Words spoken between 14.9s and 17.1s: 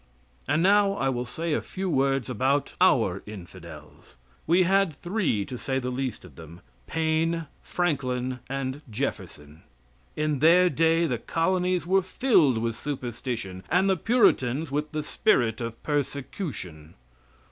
the spirit of persecution.